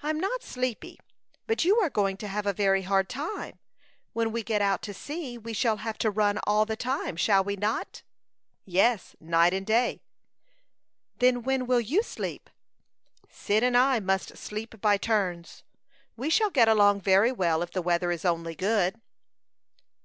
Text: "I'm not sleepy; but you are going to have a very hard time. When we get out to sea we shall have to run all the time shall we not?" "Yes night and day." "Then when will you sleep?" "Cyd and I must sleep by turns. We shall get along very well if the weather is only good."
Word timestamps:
"I'm 0.00 0.20
not 0.20 0.44
sleepy; 0.44 1.00
but 1.48 1.64
you 1.64 1.78
are 1.80 1.90
going 1.90 2.16
to 2.18 2.28
have 2.28 2.46
a 2.46 2.52
very 2.52 2.82
hard 2.82 3.08
time. 3.08 3.58
When 4.12 4.30
we 4.30 4.44
get 4.44 4.62
out 4.62 4.80
to 4.82 4.94
sea 4.94 5.36
we 5.38 5.52
shall 5.52 5.78
have 5.78 5.98
to 5.98 6.10
run 6.12 6.38
all 6.46 6.64
the 6.64 6.76
time 6.76 7.16
shall 7.16 7.42
we 7.42 7.56
not?" 7.56 8.04
"Yes 8.64 9.16
night 9.18 9.52
and 9.52 9.66
day." 9.66 9.98
"Then 11.18 11.42
when 11.42 11.66
will 11.66 11.80
you 11.80 12.04
sleep?" 12.04 12.48
"Cyd 13.28 13.64
and 13.64 13.76
I 13.76 13.98
must 13.98 14.38
sleep 14.38 14.80
by 14.80 14.98
turns. 14.98 15.64
We 16.16 16.30
shall 16.30 16.50
get 16.50 16.68
along 16.68 17.00
very 17.00 17.32
well 17.32 17.60
if 17.60 17.72
the 17.72 17.82
weather 17.82 18.12
is 18.12 18.24
only 18.24 18.54
good." 18.54 19.00